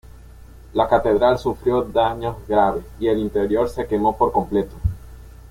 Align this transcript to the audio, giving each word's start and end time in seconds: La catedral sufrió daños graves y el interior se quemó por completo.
La 0.73 0.87
catedral 0.89 1.37
sufrió 1.37 1.83
daños 1.83 2.35
graves 2.47 2.83
y 2.99 3.07
el 3.07 3.19
interior 3.19 3.69
se 3.69 3.85
quemó 3.85 4.17
por 4.17 4.31
completo. 4.31 4.73